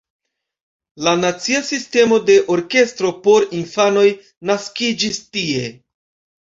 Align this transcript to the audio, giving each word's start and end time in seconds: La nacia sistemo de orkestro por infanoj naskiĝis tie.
La 1.07 1.11
nacia 1.19 1.61
sistemo 1.67 2.19
de 2.31 2.39
orkestro 2.57 3.13
por 3.29 3.47
infanoj 3.61 4.09
naskiĝis 4.53 5.25
tie. 5.39 5.65